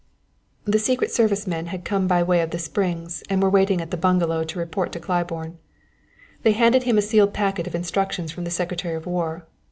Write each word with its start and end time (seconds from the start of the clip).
The 0.65 0.79
secret 0.79 1.11
service 1.11 1.45
men 1.45 1.67
had 1.67 1.85
come 1.85 2.07
by 2.07 2.23
way 2.23 2.41
of 2.41 2.49
the 2.49 2.57
Springs, 2.57 3.21
and 3.29 3.39
were 3.39 3.51
waiting 3.51 3.81
at 3.81 3.91
the 3.91 3.97
bungalow 3.97 4.43
to 4.43 4.57
report 4.57 4.91
to 4.93 4.99
Claiborne. 4.99 5.59
They 6.41 6.53
handed 6.53 6.81
him 6.85 6.97
a 6.97 7.03
sealed 7.03 7.35
packet 7.35 7.67
of 7.67 7.75
instructions 7.75 8.31
from 8.31 8.43
the 8.43 8.49
Secretary 8.49 8.95
of 8.95 9.05
War. 9.05 9.45